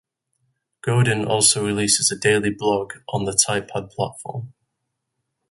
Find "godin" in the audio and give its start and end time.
0.81-1.25